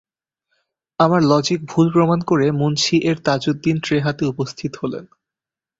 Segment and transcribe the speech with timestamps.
[0.99, 5.05] আমার লজিক ভুল প্রমাণ করে মুনশি এর তাজউদ্দিন ট্রে হাতে উপস্থিত হলেন।